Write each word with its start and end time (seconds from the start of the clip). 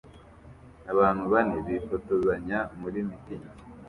Abantu 0.91 1.23
bane 1.31 1.57
bifotozanya 1.67 2.59
muri 2.81 2.99
mitingi 3.09 3.53